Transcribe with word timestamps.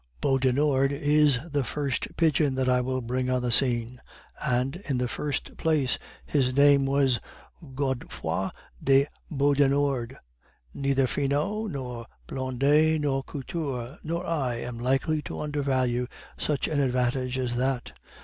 "Beaudenord 0.19 0.91
is 0.91 1.37
the 1.47 1.63
first 1.63 2.17
pigeon 2.17 2.55
that 2.55 2.67
I 2.67 2.81
will 2.81 3.01
bring 3.01 3.29
on 3.29 3.43
the 3.43 3.51
scene. 3.51 4.01
And, 4.41 4.77
in 4.89 4.97
the 4.97 5.07
first 5.07 5.57
place, 5.57 5.99
his 6.25 6.55
name 6.55 6.87
was 6.87 7.19
Godefroid 7.63 8.49
de 8.83 9.05
Beaudenord; 9.31 10.17
neither 10.73 11.05
Finot, 11.05 11.69
nor 11.69 12.07
Blondet, 12.25 12.99
nor 12.99 13.21
Couture, 13.21 13.99
nor 14.03 14.25
I 14.25 14.55
am 14.55 14.79
likely 14.79 15.21
to 15.21 15.39
undervalue 15.39 16.07
such 16.35 16.67
an 16.67 16.79
advantage 16.79 17.37
as 17.37 17.55
that! 17.57 17.91